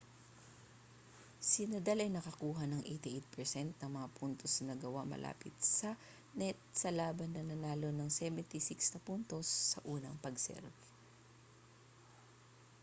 [1.49, 5.89] si nadal ay nakakuha ng 88% ng mga puntos na nagawa malapit sa
[6.39, 10.73] net sa laban nanalo ng 76 na puntos sa unang pag-serve